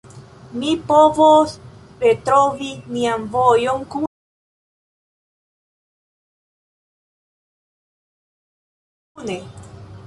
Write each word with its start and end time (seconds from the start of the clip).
Ni 0.59 0.69
provos 0.91 1.51
retrovi 2.05 2.69
nian 2.95 3.27
vojon 3.35 3.83
kune. 3.95 4.09